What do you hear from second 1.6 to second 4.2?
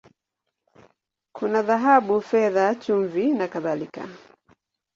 dhahabu, fedha, chumvi, na kadhalika.